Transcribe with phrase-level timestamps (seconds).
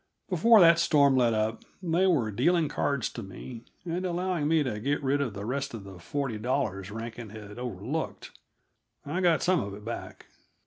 [0.31, 4.79] Before that storm let up they were dealing cards to me, and allowing me to
[4.79, 8.31] get rid of the rest of the forty dollars Rankin had overlooked.
[9.05, 10.25] I got some of it back.